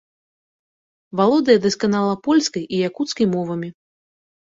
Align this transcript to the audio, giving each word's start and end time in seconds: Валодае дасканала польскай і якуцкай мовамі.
Валодае 1.19 1.55
дасканала 1.65 2.15
польскай 2.29 2.63
і 2.73 2.77
якуцкай 2.89 3.25
мовамі. 3.35 3.69